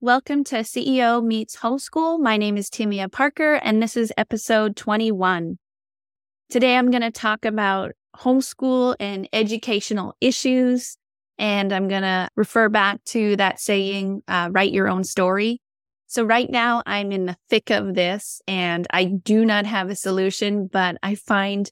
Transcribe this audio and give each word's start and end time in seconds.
Welcome 0.00 0.44
to 0.44 0.58
CEO 0.58 1.24
Meets 1.24 1.56
Homeschool. 1.56 2.20
My 2.20 2.36
name 2.36 2.56
is 2.56 2.70
Timea 2.70 3.10
Parker, 3.10 3.54
and 3.54 3.82
this 3.82 3.96
is 3.96 4.12
episode 4.16 4.76
21. 4.76 5.58
Today, 6.48 6.76
I'm 6.76 6.92
going 6.92 7.02
to 7.02 7.10
talk 7.10 7.44
about 7.44 7.90
homeschool 8.16 8.94
and 9.00 9.28
educational 9.32 10.14
issues, 10.20 10.96
and 11.36 11.72
I'm 11.72 11.88
going 11.88 12.02
to 12.02 12.28
refer 12.36 12.68
back 12.68 13.02
to 13.06 13.34
that 13.38 13.58
saying, 13.58 14.22
uh, 14.28 14.50
write 14.52 14.70
your 14.70 14.88
own 14.88 15.02
story. 15.02 15.60
So, 16.06 16.22
right 16.22 16.48
now, 16.48 16.80
I'm 16.86 17.10
in 17.10 17.26
the 17.26 17.36
thick 17.50 17.70
of 17.70 17.96
this, 17.96 18.40
and 18.46 18.86
I 18.92 19.06
do 19.06 19.44
not 19.44 19.66
have 19.66 19.90
a 19.90 19.96
solution, 19.96 20.68
but 20.68 20.96
I 21.02 21.16
find 21.16 21.68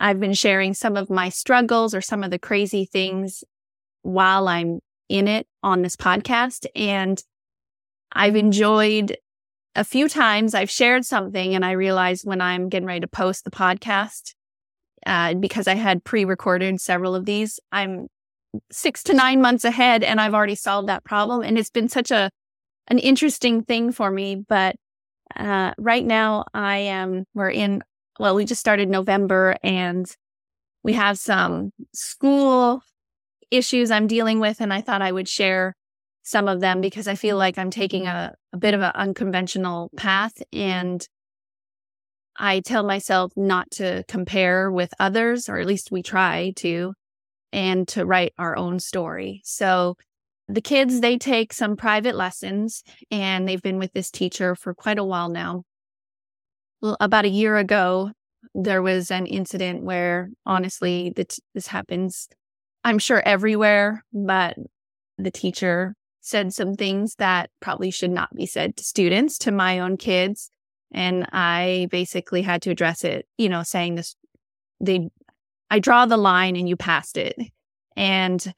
I've 0.00 0.18
been 0.18 0.34
sharing 0.34 0.74
some 0.74 0.96
of 0.96 1.10
my 1.10 1.28
struggles 1.28 1.94
or 1.94 2.00
some 2.00 2.24
of 2.24 2.32
the 2.32 2.40
crazy 2.40 2.86
things 2.86 3.44
while 4.02 4.48
I'm 4.48 4.80
in 5.08 5.28
it 5.28 5.46
on 5.62 5.82
this 5.82 5.94
podcast. 5.94 6.66
And 6.74 7.22
I've 8.12 8.36
enjoyed 8.36 9.16
a 9.74 9.84
few 9.84 10.08
times 10.08 10.54
I've 10.54 10.70
shared 10.70 11.04
something 11.04 11.54
and 11.54 11.64
I 11.64 11.72
realized 11.72 12.26
when 12.26 12.40
I'm 12.40 12.68
getting 12.68 12.86
ready 12.86 13.00
to 13.00 13.08
post 13.08 13.44
the 13.44 13.50
podcast, 13.50 14.34
uh, 15.06 15.34
because 15.34 15.66
I 15.66 15.74
had 15.74 16.04
pre 16.04 16.24
recorded 16.24 16.80
several 16.80 17.14
of 17.14 17.24
these, 17.24 17.58
I'm 17.70 18.08
six 18.70 19.02
to 19.04 19.14
nine 19.14 19.40
months 19.40 19.64
ahead 19.64 20.02
and 20.02 20.20
I've 20.20 20.34
already 20.34 20.54
solved 20.54 20.88
that 20.88 21.04
problem. 21.04 21.42
And 21.42 21.58
it's 21.58 21.70
been 21.70 21.88
such 21.88 22.10
a, 22.10 22.30
an 22.88 22.98
interesting 22.98 23.64
thing 23.64 23.92
for 23.92 24.10
me. 24.10 24.36
But, 24.36 24.76
uh, 25.34 25.72
right 25.78 26.04
now 26.04 26.44
I 26.52 26.78
am, 26.78 27.24
we're 27.32 27.50
in, 27.50 27.82
well, 28.20 28.34
we 28.34 28.44
just 28.44 28.60
started 28.60 28.90
November 28.90 29.56
and 29.62 30.06
we 30.82 30.92
have 30.92 31.18
some 31.18 31.72
school 31.94 32.82
issues 33.50 33.90
I'm 33.90 34.06
dealing 34.06 34.40
with. 34.40 34.60
And 34.60 34.72
I 34.72 34.82
thought 34.82 35.00
I 35.00 35.12
would 35.12 35.28
share 35.28 35.74
some 36.22 36.48
of 36.48 36.60
them 36.60 36.80
because 36.80 37.08
I 37.08 37.14
feel 37.14 37.36
like 37.36 37.58
I'm 37.58 37.70
taking 37.70 38.06
a, 38.06 38.34
a 38.52 38.56
bit 38.56 38.74
of 38.74 38.80
an 38.80 38.92
unconventional 38.94 39.90
path. 39.96 40.34
And 40.52 41.06
I 42.36 42.60
tell 42.60 42.82
myself 42.82 43.32
not 43.36 43.70
to 43.72 44.04
compare 44.08 44.70
with 44.70 44.94
others, 44.98 45.48
or 45.48 45.58
at 45.58 45.66
least 45.66 45.90
we 45.90 46.02
try 46.02 46.52
to, 46.56 46.94
and 47.52 47.86
to 47.88 48.06
write 48.06 48.32
our 48.38 48.56
own 48.56 48.78
story. 48.78 49.42
So 49.44 49.96
the 50.48 50.60
kids, 50.60 51.00
they 51.00 51.18
take 51.18 51.52
some 51.52 51.76
private 51.76 52.14
lessons 52.14 52.82
and 53.10 53.46
they've 53.46 53.62
been 53.62 53.78
with 53.78 53.92
this 53.92 54.10
teacher 54.10 54.54
for 54.54 54.74
quite 54.74 54.98
a 54.98 55.04
while 55.04 55.28
now. 55.28 55.62
Well, 56.80 56.96
about 57.00 57.24
a 57.24 57.30
year 57.30 57.56
ago, 57.58 58.12
there 58.54 58.82
was 58.82 59.10
an 59.10 59.26
incident 59.26 59.82
where 59.84 60.30
honestly, 60.44 61.12
this 61.14 61.66
happens, 61.66 62.28
I'm 62.84 62.98
sure 62.98 63.22
everywhere, 63.24 64.04
but 64.12 64.56
the 65.16 65.30
teacher 65.30 65.94
said 66.22 66.54
some 66.54 66.74
things 66.74 67.16
that 67.16 67.50
probably 67.60 67.90
should 67.90 68.10
not 68.10 68.34
be 68.34 68.46
said 68.46 68.76
to 68.76 68.84
students, 68.84 69.36
to 69.38 69.52
my 69.52 69.80
own 69.80 69.96
kids. 69.96 70.50
And 70.92 71.26
I 71.32 71.88
basically 71.90 72.42
had 72.42 72.62
to 72.62 72.70
address 72.70 73.04
it, 73.04 73.26
you 73.36 73.48
know, 73.48 73.62
saying 73.62 73.96
this, 73.96 74.14
they, 74.80 75.10
I 75.70 75.80
draw 75.80 76.06
the 76.06 76.16
line 76.16 76.56
and 76.56 76.68
you 76.68 76.76
passed 76.76 77.18
it. 77.18 77.36
And 77.96 78.54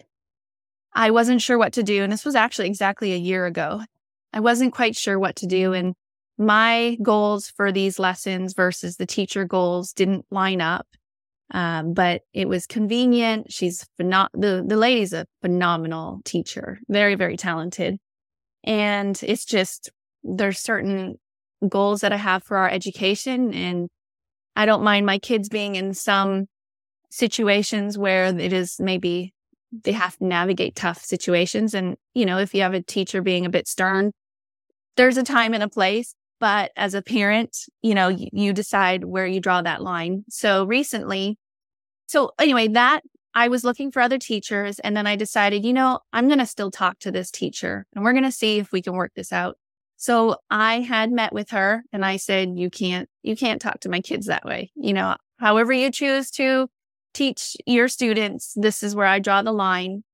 I 0.93 1.11
wasn't 1.11 1.43
sure 1.43 1.59
what 1.59 1.73
to 1.73 1.83
do. 1.83 2.03
And 2.03 2.13
this 2.13 2.25
was 2.25 2.35
actually 2.35 2.69
exactly 2.69 3.13
a 3.13 3.17
year 3.17 3.47
ago. 3.47 3.83
I 4.33 4.41
wasn't 4.41 4.75
quite 4.75 4.95
sure 4.95 5.19
what 5.19 5.37
to 5.37 5.47
do. 5.47 5.73
And 5.73 5.95
my 6.37 6.99
goals 7.03 7.49
for 7.49 7.73
these 7.73 7.99
lessons 7.99 8.53
versus 8.53 8.97
the 8.97 9.07
teacher 9.07 9.45
goals 9.45 9.93
didn't 9.93 10.27
line 10.31 10.61
up. 10.61 10.87
Um, 11.51 11.93
but 11.95 12.23
it 12.33 12.49
was 12.49 12.67
convenient. 12.67 13.53
She's 13.53 13.87
phenom- 14.01 14.29
the 14.33 14.65
the 14.67 14.77
lady's 14.77 15.13
a 15.13 15.27
phenomenal 15.43 16.21
teacher, 16.25 16.81
very 16.89 17.15
very 17.15 17.37
talented, 17.37 17.99
and 18.65 19.19
it's 19.23 19.45
just 19.45 19.91
there's 20.23 20.59
certain 20.59 21.17
goals 21.69 22.01
that 22.01 22.13
I 22.13 22.17
have 22.17 22.43
for 22.45 22.57
our 22.57 22.69
education, 22.69 23.53
and 23.55 23.89
I 24.57 24.67
don't 24.67 24.85
mind 24.85 25.07
my 25.07 25.19
kids 25.19 25.49
being 25.49 25.77
in 25.77 25.95
some 25.95 26.47
situations 27.11 27.99
where 27.99 28.27
it 28.27 28.53
is 28.53 28.81
maybe 28.81 29.33
they 29.85 29.93
have 29.93 30.17
to 30.19 30.27
navigate 30.27 30.77
tough 30.77 31.03
situations, 31.05 31.75
and 31.75 31.97
you 32.15 32.27
know 32.27 32.39
if 32.39 32.55
you 32.55 32.63
have 32.63 32.75
a 32.75 32.83
teacher 32.83 33.23
being 33.23 33.47
a 33.47 33.51
bit 33.51 33.69
stern, 33.69 34.13
there's 34.97 35.19
a 35.19 35.23
time 35.23 35.55
and 35.55 35.63
a 35.63 35.69
place. 35.69 36.15
But 36.41 36.73
as 36.77 36.95
a 36.95 37.03
parent, 37.03 37.57
you 37.83 37.95
know, 37.95 38.09
you, 38.09 38.53
decide 38.53 39.05
where 39.05 39.27
you 39.27 39.41
draw 39.41 39.63
that 39.63 39.83
line. 39.83 40.25
So 40.29 40.65
recently, 40.65 41.39
so 42.07 42.33
anyway, 42.39 42.69
that 42.69 43.03
I 43.35 43.49
was 43.49 43.65
looking 43.65 43.91
for 43.91 44.01
other 44.01 44.19
teachers 44.19 44.79
and 44.79 44.97
then 44.97 45.07
I 45.07 45.17
decided, 45.17 45.65
you 45.65 45.73
know, 45.73 46.01
I'm 46.13 46.29
going 46.29 46.39
to 46.39 46.47
still 46.47 46.71
talk 46.71 46.99
to 47.01 47.11
this 47.11 47.31
teacher 47.31 47.87
and 47.95 48.05
we're 48.05 48.13
going 48.13 48.25
to 48.25 48.33
see 48.33 48.59
if 48.59 48.73
we 48.73 48.83
can 48.83 48.95
work 48.95 49.13
this 49.17 49.33
out. 49.33 49.57
So 49.97 50.37
I 50.51 50.81
had 50.81 51.11
met 51.11 51.33
with 51.33 51.51
her 51.51 51.83
and 51.93 52.05
I 52.05 52.17
said, 52.17 52.59
you 52.59 52.71
can't, 52.71 53.09
you 53.23 53.37
can't 53.37 53.61
talk 53.61 53.81
to 53.81 53.89
my 53.89 54.01
kids 54.01 54.27
that 54.27 54.45
way. 54.45 54.71
You 54.75 54.93
know, 54.93 55.17
however 55.39 55.73
you 55.73 55.91
choose 55.91 56.31
to 56.33 56.69
teach 57.13 57.57
your 57.67 57.89
students, 57.89 58.53
this 58.55 58.83
is 58.83 58.95
where 58.95 59.07
I 59.07 59.19
draw 59.19 59.43
the 59.43 59.53
line. 59.53 60.05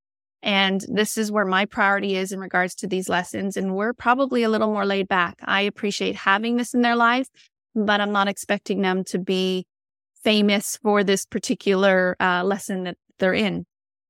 And 0.42 0.84
this 0.88 1.18
is 1.18 1.30
where 1.30 1.44
my 1.44 1.66
priority 1.66 2.16
is 2.16 2.32
in 2.32 2.40
regards 2.40 2.74
to 2.76 2.86
these 2.86 3.08
lessons. 3.08 3.56
And 3.56 3.74
we're 3.74 3.92
probably 3.92 4.42
a 4.42 4.48
little 4.48 4.68
more 4.72 4.86
laid 4.86 5.08
back. 5.08 5.36
I 5.44 5.62
appreciate 5.62 6.14
having 6.14 6.56
this 6.56 6.72
in 6.72 6.80
their 6.80 6.96
life, 6.96 7.28
but 7.74 8.00
I'm 8.00 8.12
not 8.12 8.28
expecting 8.28 8.80
them 8.80 9.04
to 9.04 9.18
be 9.18 9.66
famous 10.22 10.78
for 10.82 11.04
this 11.04 11.26
particular 11.26 12.16
uh, 12.20 12.42
lesson 12.44 12.84
that 12.84 12.96
they're 13.18 13.34
in. 13.34 13.66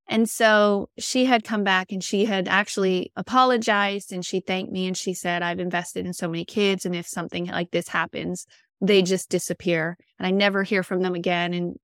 And 0.09 0.29
so 0.29 0.89
she 0.99 1.25
had 1.25 1.45
come 1.45 1.63
back 1.63 1.93
and 1.93 2.03
she 2.03 2.25
had 2.25 2.49
actually 2.49 3.13
apologized 3.15 4.13
and 4.13 4.27
she 4.27 4.41
thanked 4.41 4.73
me 4.73 4.89
and 4.89 4.97
she 4.97 5.15
said, 5.15 5.43
I've 5.43 5.61
invested 5.61 6.05
in 6.05 6.13
so 6.13 6.27
many 6.27 6.45
kids. 6.45 6.85
And 6.85 6.97
if 6.97 7.07
something 7.07 7.47
like 7.47 7.71
this 7.71 7.89
happens, 7.89 8.45
they 8.81 9.03
just 9.03 9.29
disappear 9.29 9.97
and 10.19 10.27
I 10.27 10.33
never 10.33 10.65
hear 10.65 10.83
from 10.83 11.03
them 11.03 11.15
again. 11.15 11.55
And 11.55 11.77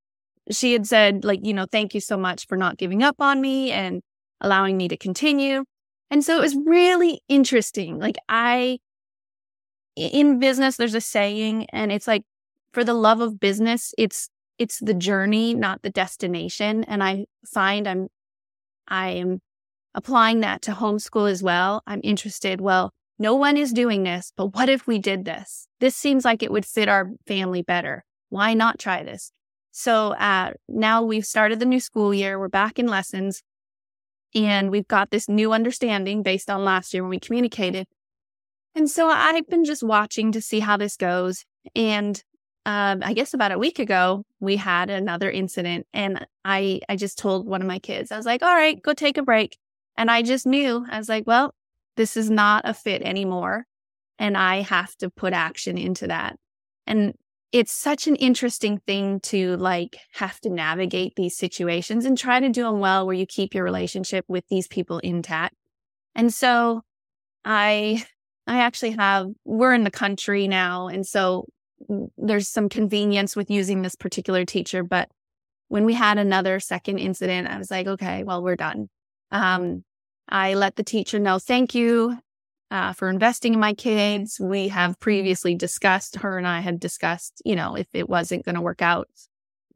she 0.51 0.73
had 0.73 0.89
said, 0.89 1.25
like, 1.25 1.41
you 1.45 1.55
know, 1.55 1.67
thank 1.71 1.95
you 1.95 2.01
so 2.01 2.17
much 2.17 2.49
for 2.49 2.57
not 2.57 2.79
giving 2.79 3.05
up 3.05 3.17
on 3.21 3.41
me 3.41 3.71
and 3.71 4.03
allowing 4.41 4.77
me 4.77 4.89
to 4.89 4.97
continue. 4.97 5.65
And 6.11 6.25
so 6.25 6.39
it 6.39 6.41
was 6.41 6.57
really 6.65 7.21
interesting. 7.29 7.99
Like, 7.99 8.17
I, 8.29 8.79
in 9.97 10.39
business, 10.39 10.77
there's 10.77 10.95
a 10.95 11.01
saying, 11.01 11.67
and 11.73 11.91
it's 11.91 12.07
like, 12.07 12.23
for 12.73 12.85
the 12.85 12.95
love 12.95 13.21
of 13.21 13.41
business, 13.41 13.95
it's, 13.99 14.29
it's 14.59 14.79
the 14.79 14.95
journey, 14.95 15.55
not 15.55 15.83
the 15.83 15.91
destination. 15.91 16.85
And 16.85 17.03
I 17.03 17.27
find 17.45 17.89
I'm, 17.89 18.09
I 18.87 19.11
am 19.11 19.41
applying 19.95 20.41
that 20.41 20.63
to 20.63 20.73
homeschool 20.73 21.31
as 21.31 21.43
well. 21.43 21.83
I'm 21.87 22.01
interested. 22.05 22.61
Well, 22.61 22.93
no 23.19 23.35
one 23.35 23.57
is 23.57 23.73
doing 23.73 24.03
this, 24.03 24.33
but 24.37 24.55
what 24.55 24.69
if 24.69 24.87
we 24.87 24.99
did 24.99 25.25
this? 25.25 25.67
This 25.81 25.97
seems 25.97 26.25
like 26.25 26.43
it 26.43 26.53
would 26.53 26.67
fit 26.67 26.89
our 26.89 27.11
family 27.27 27.63
better. 27.63 28.05
Why 28.29 28.53
not 28.53 28.79
try 28.79 29.03
this? 29.03 29.33
So 29.73 30.13
uh, 30.13 30.53
now 30.69 31.03
we've 31.03 31.25
started 31.25 31.59
the 31.59 31.67
new 31.67 31.81
school 31.81 32.13
year. 32.13 32.39
We're 32.39 32.49
back 32.49 32.79
in 32.79 32.87
lessons 32.87 33.43
and 34.35 34.71
we've 34.71 34.89
got 34.89 35.11
this 35.11 35.29
new 35.29 35.53
understanding 35.53 36.23
based 36.23 36.51
on 36.51 36.65
last 36.65 36.93
year 36.93 37.03
when 37.03 37.11
we 37.11 37.21
communicated. 37.21 37.87
And 38.75 38.91
so 38.91 39.09
I've 39.09 39.47
been 39.49 39.65
just 39.65 39.83
watching 39.83 40.33
to 40.33 40.43
see 40.43 40.61
how 40.61 40.77
this 40.77 40.97
goes. 40.97 41.45
And 41.75 42.23
um, 42.67 43.01
I 43.03 43.15
guess 43.15 43.33
about 43.33 43.53
a 43.53 43.59
week 43.59 43.79
ago, 43.79 44.25
we 44.41 44.57
had 44.57 44.91
another 44.91 45.31
incident 45.31 45.87
and 45.95 46.27
I, 46.45 46.81
I 46.89 46.97
just 46.97 47.17
told 47.17 47.47
one 47.47 47.63
of 47.63 47.69
my 47.69 47.79
kids, 47.79 48.13
I 48.13 48.17
was 48.17 48.27
like, 48.27 48.43
all 48.43 48.55
right, 48.55 48.81
go 48.83 48.93
take 48.93 49.17
a 49.17 49.23
break. 49.23 49.57
And 49.97 50.11
I 50.11 50.23
just 50.23 50.47
knew, 50.47 50.85
I 50.91 50.99
was 50.99 51.09
like, 51.09 51.27
well, 51.27 51.55
this 51.97 52.17
is 52.17 52.29
not 52.29 52.69
a 52.69 52.75
fit 52.75 53.03
anymore. 53.03 53.65
And 54.19 54.37
I 54.37 54.61
have 54.63 54.95
to 54.97 55.09
put 55.09 55.33
action 55.33 55.79
into 55.79 56.09
that. 56.09 56.37
And 56.87 57.15
it's 57.53 57.73
such 57.73 58.07
an 58.07 58.17
interesting 58.17 58.79
thing 58.87 59.21
to 59.21 59.57
like 59.57 59.97
have 60.15 60.41
to 60.41 60.51
navigate 60.51 61.15
these 61.17 61.37
situations 61.37 62.05
and 62.05 62.19
try 62.19 62.41
to 62.41 62.49
do 62.49 62.65
them 62.65 62.81
well 62.81 63.07
where 63.07 63.15
you 63.15 63.27
keep 63.27 63.55
your 63.55 63.65
relationship 63.65 64.25
with 64.29 64.45
these 64.49 64.67
people 64.67 64.99
intact. 64.99 65.55
And 66.15 66.33
so 66.33 66.83
I, 67.45 68.05
I 68.47 68.59
actually 68.59 68.93
have, 68.93 69.29
we're 69.45 69.75
in 69.75 69.85
the 69.85 69.91
country 69.91 70.49
now. 70.49 70.89
And 70.89 71.07
so 71.07 71.47
there's 72.19 72.49
some 72.49 72.69
convenience 72.69 73.37
with 73.37 73.51
using 73.51 73.83
this 73.83 73.95
particular 73.95 74.45
teacher. 74.45 74.83
But 74.83 75.09
when 75.69 75.85
we 75.85 75.95
had 75.95 76.19
another 76.19 76.59
second 76.59 76.99
incident, 76.99 77.49
I 77.49 77.59
was 77.59 77.71
like, 77.71 77.87
okay, 77.87 78.25
well, 78.25 78.43
we're 78.43 78.57
done. 78.57 78.89
Um, 79.31 79.85
I 80.29 80.55
let 80.55 80.77
the 80.77 80.83
teacher 80.83 81.19
know, 81.19 81.39
thank 81.39 81.75
you 81.75 82.19
uh, 82.71 82.93
for 82.93 83.09
investing 83.09 83.55
in 83.55 83.61
my 83.61 83.75
kids. 83.75 84.39
We 84.41 84.69
have 84.69 84.99
previously 85.01 85.55
discussed, 85.55 86.17
her 86.17 86.39
and 86.39 86.47
I 86.47 86.61
had 86.61 86.81
discussed, 86.81 87.43
you 87.45 87.57
know, 87.57 87.77
if 87.77 87.87
it 87.93 88.09
wasn't 88.09 88.45
going 88.45 88.55
to 88.55 88.61
work 88.61 88.83
out, 88.83 89.09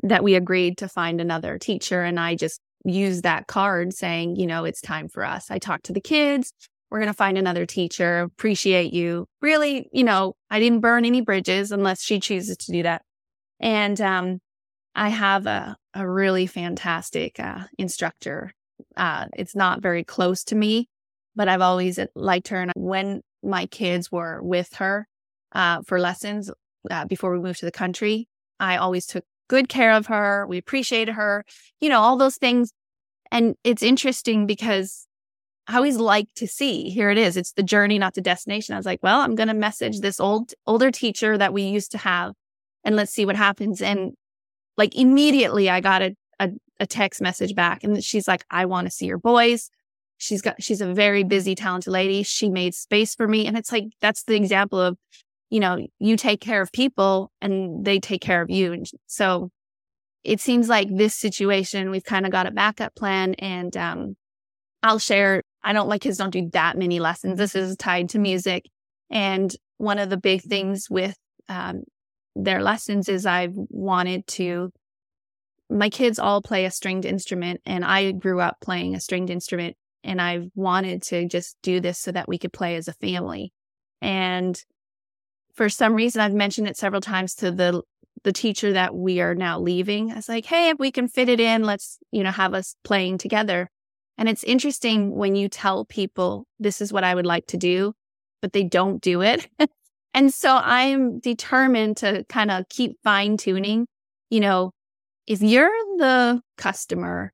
that 0.02 0.24
we 0.24 0.34
agreed 0.34 0.78
to 0.78 0.88
find 0.88 1.20
another 1.20 1.58
teacher. 1.58 2.02
And 2.02 2.18
I 2.18 2.34
just 2.34 2.60
used 2.84 3.22
that 3.22 3.46
card 3.46 3.92
saying, 3.92 4.36
you 4.36 4.46
know, 4.46 4.64
it's 4.64 4.80
time 4.80 5.08
for 5.08 5.24
us. 5.24 5.50
I 5.50 5.58
talked 5.58 5.84
to 5.86 5.92
the 5.92 6.00
kids. 6.00 6.52
We're 6.90 6.98
going 6.98 7.08
to 7.08 7.14
find 7.14 7.38
another 7.38 7.66
teacher. 7.66 8.20
Appreciate 8.20 8.92
you. 8.92 9.26
Really, 9.40 9.88
you 9.92 10.02
know, 10.02 10.34
I 10.50 10.58
didn't 10.58 10.80
burn 10.80 11.04
any 11.04 11.20
bridges 11.20 11.70
unless 11.70 12.02
she 12.02 12.18
chooses 12.18 12.56
to 12.56 12.72
do 12.72 12.82
that. 12.82 13.02
And 13.60 14.00
um, 14.00 14.40
I 14.94 15.10
have 15.10 15.46
a, 15.46 15.76
a 15.94 16.08
really 16.08 16.46
fantastic 16.46 17.38
uh, 17.38 17.64
instructor. 17.78 18.52
Uh, 18.96 19.26
it's 19.34 19.54
not 19.54 19.82
very 19.82 20.02
close 20.02 20.42
to 20.44 20.56
me, 20.56 20.88
but 21.36 21.48
I've 21.48 21.60
always 21.60 21.98
liked 22.14 22.48
her. 22.48 22.60
And 22.60 22.72
when 22.74 23.22
my 23.42 23.66
kids 23.66 24.10
were 24.10 24.40
with 24.42 24.74
her 24.74 25.06
uh, 25.52 25.82
for 25.86 25.98
lessons 25.98 26.50
uh, 26.90 27.04
before 27.06 27.32
we 27.32 27.40
moved 27.40 27.60
to 27.60 27.66
the 27.66 27.72
country, 27.72 28.28
I 28.58 28.76
always 28.76 29.06
took 29.06 29.24
good 29.48 29.68
care 29.68 29.92
of 29.92 30.06
her. 30.06 30.46
We 30.46 30.58
appreciated 30.58 31.12
her, 31.12 31.44
you 31.80 31.88
know, 31.88 32.00
all 32.00 32.16
those 32.16 32.36
things. 32.36 32.72
And 33.32 33.54
it's 33.64 33.82
interesting 33.82 34.46
because 34.46 35.06
I 35.66 35.76
always 35.76 35.98
like 35.98 36.28
to 36.36 36.46
see 36.46 36.90
here 36.90 37.10
it 37.10 37.18
is. 37.18 37.36
It's 37.36 37.52
the 37.52 37.62
journey, 37.62 37.98
not 37.98 38.14
the 38.14 38.20
destination. 38.20 38.74
I 38.74 38.78
was 38.78 38.86
like, 38.86 39.02
well, 39.02 39.20
I'm 39.20 39.34
going 39.34 39.48
to 39.48 39.54
message 39.54 40.00
this 40.00 40.20
old, 40.20 40.52
older 40.66 40.90
teacher 40.90 41.38
that 41.38 41.52
we 41.52 41.62
used 41.62 41.92
to 41.92 41.98
have 41.98 42.32
and 42.84 42.96
let's 42.96 43.12
see 43.12 43.26
what 43.26 43.36
happens. 43.36 43.82
And 43.82 44.12
like 44.76 44.94
immediately 44.96 45.68
I 45.68 45.80
got 45.80 46.02
a, 46.02 46.16
a, 46.38 46.50
a 46.80 46.86
text 46.86 47.20
message 47.20 47.54
back 47.54 47.84
and 47.84 48.02
she's 48.02 48.26
like, 48.26 48.44
I 48.50 48.64
want 48.66 48.86
to 48.86 48.90
see 48.90 49.06
your 49.06 49.18
boys. 49.18 49.70
She's 50.20 50.42
got, 50.42 50.62
she's 50.62 50.82
a 50.82 50.92
very 50.92 51.24
busy, 51.24 51.54
talented 51.54 51.90
lady. 51.90 52.22
She 52.22 52.50
made 52.50 52.74
space 52.74 53.14
for 53.14 53.26
me. 53.26 53.46
And 53.46 53.56
it's 53.56 53.72
like, 53.72 53.84
that's 54.02 54.24
the 54.24 54.36
example 54.36 54.78
of, 54.78 54.98
you 55.48 55.60
know, 55.60 55.78
you 55.98 56.18
take 56.18 56.42
care 56.42 56.60
of 56.60 56.70
people 56.72 57.32
and 57.40 57.86
they 57.86 57.98
take 57.98 58.20
care 58.20 58.42
of 58.42 58.50
you. 58.50 58.74
And 58.74 58.86
so 59.06 59.50
it 60.22 60.38
seems 60.38 60.68
like 60.68 60.88
this 60.94 61.14
situation, 61.14 61.90
we've 61.90 62.04
kind 62.04 62.26
of 62.26 62.32
got 62.32 62.46
a 62.46 62.50
backup 62.50 62.94
plan 62.94 63.32
and, 63.34 63.74
um, 63.78 64.16
I'll 64.82 64.98
share. 64.98 65.42
I 65.62 65.72
don't 65.72 65.88
like 65.88 66.02
kids 66.02 66.18
don't 66.18 66.30
do 66.30 66.50
that 66.52 66.76
many 66.76 67.00
lessons. 67.00 67.38
This 67.38 67.54
is 67.54 67.76
tied 67.76 68.10
to 68.10 68.18
music. 68.18 68.66
And 69.10 69.50
one 69.78 69.98
of 69.98 70.10
the 70.10 70.18
big 70.18 70.42
things 70.42 70.88
with, 70.90 71.16
um, 71.48 71.84
their 72.36 72.62
lessons 72.62 73.08
is 73.08 73.24
I've 73.24 73.54
wanted 73.54 74.26
to 74.28 74.70
my 75.70 75.88
kids 75.88 76.18
all 76.18 76.42
play 76.42 76.64
a 76.64 76.70
stringed 76.70 77.04
instrument 77.04 77.60
and 77.64 77.84
I 77.84 78.10
grew 78.10 78.40
up 78.40 78.56
playing 78.60 78.94
a 78.94 79.00
stringed 79.00 79.30
instrument 79.30 79.76
and 80.02 80.20
I've 80.20 80.48
wanted 80.54 81.02
to 81.04 81.26
just 81.26 81.56
do 81.62 81.80
this 81.80 81.98
so 81.98 82.12
that 82.12 82.28
we 82.28 82.38
could 82.38 82.52
play 82.52 82.76
as 82.76 82.88
a 82.88 82.92
family. 82.92 83.52
And 84.00 84.62
for 85.54 85.68
some 85.68 85.94
reason, 85.94 86.20
I've 86.20 86.32
mentioned 86.32 86.68
it 86.68 86.76
several 86.76 87.00
times 87.00 87.34
to 87.36 87.50
the 87.50 87.82
the 88.22 88.32
teacher 88.32 88.74
that 88.74 88.94
we 88.94 89.20
are 89.20 89.34
now 89.34 89.58
leaving. 89.58 90.12
I 90.12 90.16
was 90.16 90.28
like, 90.28 90.44
hey, 90.44 90.68
if 90.68 90.78
we 90.78 90.90
can 90.90 91.08
fit 91.08 91.30
it 91.30 91.40
in, 91.40 91.64
let's 91.64 91.98
you 92.10 92.22
know 92.22 92.30
have 92.30 92.54
us 92.54 92.74
playing 92.84 93.18
together. 93.18 93.70
And 94.18 94.28
it's 94.28 94.44
interesting 94.44 95.14
when 95.14 95.34
you 95.34 95.48
tell 95.48 95.86
people 95.86 96.46
this 96.58 96.80
is 96.80 96.92
what 96.92 97.04
I 97.04 97.14
would 97.14 97.26
like 97.26 97.46
to 97.48 97.56
do, 97.56 97.94
but 98.42 98.52
they 98.52 98.64
don't 98.64 99.00
do 99.00 99.22
it. 99.22 99.48
and 100.14 100.32
so 100.32 100.56
I'm 100.56 101.20
determined 101.20 101.98
to 101.98 102.24
kind 102.28 102.50
of 102.50 102.68
keep 102.68 102.98
fine 103.02 103.38
tuning. 103.38 103.86
You 104.28 104.40
know, 104.40 104.72
if 105.26 105.40
you're 105.40 105.70
the 105.96 106.42
customer 106.58 107.32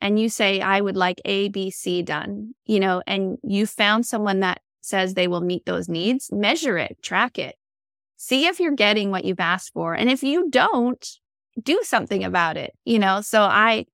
and 0.00 0.18
you 0.18 0.28
say, 0.28 0.60
I 0.60 0.80
would 0.80 0.96
like 0.96 1.20
A, 1.24 1.48
B, 1.48 1.70
C 1.70 2.02
done, 2.02 2.54
you 2.64 2.80
know, 2.80 3.02
and 3.06 3.38
you 3.42 3.66
found 3.66 4.06
someone 4.06 4.40
that 4.40 4.60
says 4.80 5.14
they 5.14 5.28
will 5.28 5.40
meet 5.40 5.66
those 5.66 5.88
needs, 5.88 6.30
measure 6.32 6.78
it, 6.78 6.98
track 7.02 7.38
it, 7.38 7.56
see 8.16 8.46
if 8.46 8.60
you're 8.60 8.72
getting 8.72 9.10
what 9.10 9.24
you've 9.24 9.40
asked 9.40 9.72
for. 9.72 9.94
And 9.94 10.10
if 10.10 10.22
you 10.22 10.48
don't, 10.50 11.06
do 11.62 11.80
something 11.82 12.22
about 12.22 12.56
it, 12.56 12.72
you 12.84 12.98
know? 12.98 13.20
So 13.20 13.42
I, 13.42 13.86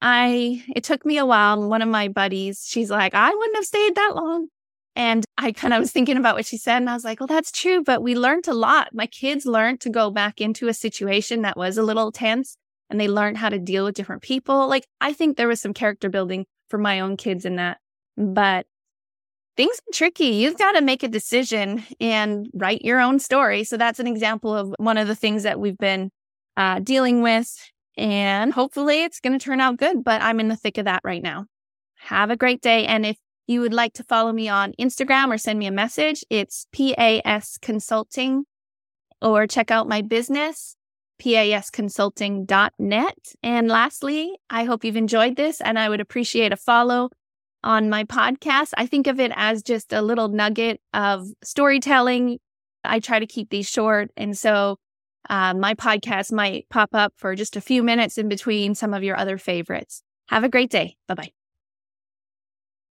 I, 0.00 0.64
it 0.74 0.84
took 0.84 1.04
me 1.04 1.18
a 1.18 1.26
while. 1.26 1.68
One 1.68 1.82
of 1.82 1.88
my 1.88 2.08
buddies, 2.08 2.64
she's 2.66 2.90
like, 2.90 3.14
I 3.14 3.34
wouldn't 3.34 3.56
have 3.56 3.64
stayed 3.64 3.94
that 3.96 4.12
long. 4.14 4.48
And 4.94 5.24
I 5.36 5.52
kind 5.52 5.74
of 5.74 5.80
was 5.80 5.92
thinking 5.92 6.16
about 6.16 6.36
what 6.36 6.46
she 6.46 6.56
said 6.56 6.78
and 6.78 6.88
I 6.88 6.94
was 6.94 7.04
like, 7.04 7.20
well, 7.20 7.26
that's 7.26 7.52
true. 7.52 7.82
But 7.82 8.02
we 8.02 8.14
learned 8.14 8.48
a 8.48 8.54
lot. 8.54 8.94
My 8.94 9.06
kids 9.06 9.44
learned 9.44 9.80
to 9.82 9.90
go 9.90 10.10
back 10.10 10.40
into 10.40 10.68
a 10.68 10.74
situation 10.74 11.42
that 11.42 11.56
was 11.56 11.76
a 11.76 11.82
little 11.82 12.10
tense 12.10 12.56
and 12.90 13.00
they 13.00 13.08
learned 13.08 13.38
how 13.38 13.48
to 13.48 13.58
deal 13.58 13.84
with 13.84 13.94
different 13.94 14.22
people. 14.22 14.68
Like, 14.68 14.86
I 15.00 15.12
think 15.12 15.36
there 15.36 15.48
was 15.48 15.60
some 15.60 15.74
character 15.74 16.08
building 16.08 16.46
for 16.68 16.78
my 16.78 17.00
own 17.00 17.16
kids 17.16 17.44
in 17.44 17.56
that. 17.56 17.78
But 18.16 18.66
things 19.56 19.76
are 19.76 19.92
tricky. 19.92 20.26
You've 20.26 20.58
got 20.58 20.72
to 20.72 20.80
make 20.80 21.02
a 21.02 21.08
decision 21.08 21.84
and 22.00 22.48
write 22.54 22.82
your 22.82 23.00
own 23.00 23.18
story. 23.18 23.64
So 23.64 23.76
that's 23.76 24.00
an 24.00 24.06
example 24.06 24.54
of 24.54 24.74
one 24.78 24.98
of 24.98 25.08
the 25.08 25.14
things 25.14 25.42
that 25.44 25.58
we've 25.58 25.78
been 25.78 26.10
uh, 26.56 26.80
dealing 26.80 27.22
with. 27.22 27.54
And 27.96 28.52
hopefully 28.52 29.04
it's 29.04 29.20
going 29.20 29.38
to 29.38 29.44
turn 29.44 29.60
out 29.60 29.78
good, 29.78 30.04
but 30.04 30.20
I'm 30.20 30.40
in 30.40 30.48
the 30.48 30.56
thick 30.56 30.78
of 30.78 30.84
that 30.84 31.00
right 31.04 31.22
now. 31.22 31.46
Have 31.98 32.30
a 32.30 32.36
great 32.36 32.60
day. 32.60 32.86
And 32.86 33.06
if 33.06 33.16
you 33.46 33.60
would 33.60 33.72
like 33.72 33.94
to 33.94 34.04
follow 34.04 34.32
me 34.32 34.48
on 34.48 34.74
Instagram 34.78 35.32
or 35.32 35.38
send 35.38 35.58
me 35.58 35.66
a 35.66 35.72
message, 35.72 36.24
it's 36.28 36.66
PAS 36.72 37.58
Consulting 37.62 38.44
or 39.22 39.46
check 39.46 39.70
out 39.70 39.88
my 39.88 40.02
business, 40.02 40.76
pasconsulting.net. 41.20 43.18
And 43.42 43.68
lastly, 43.68 44.36
I 44.50 44.64
hope 44.64 44.84
you've 44.84 44.96
enjoyed 44.96 45.36
this 45.36 45.60
and 45.60 45.78
I 45.78 45.88
would 45.88 46.00
appreciate 46.00 46.52
a 46.52 46.56
follow 46.56 47.10
on 47.64 47.90
my 47.90 48.04
podcast. 48.04 48.72
I 48.76 48.86
think 48.86 49.06
of 49.06 49.18
it 49.20 49.32
as 49.34 49.62
just 49.62 49.92
a 49.92 50.02
little 50.02 50.28
nugget 50.28 50.80
of 50.94 51.26
storytelling. 51.42 52.38
I 52.84 53.00
try 53.00 53.18
to 53.18 53.26
keep 53.26 53.50
these 53.50 53.68
short. 53.68 54.10
And 54.16 54.36
so 54.38 54.78
uh, 55.28 55.54
my 55.54 55.74
podcast 55.74 56.32
might 56.32 56.68
pop 56.70 56.90
up 56.92 57.12
for 57.16 57.34
just 57.34 57.56
a 57.56 57.60
few 57.60 57.82
minutes 57.82 58.18
in 58.18 58.28
between 58.28 58.74
some 58.74 58.94
of 58.94 59.02
your 59.02 59.16
other 59.16 59.38
favorites. 59.38 60.02
Have 60.28 60.44
a 60.44 60.48
great 60.48 60.70
day. 60.70 60.96
Bye 61.08 61.14
bye. 61.14 61.32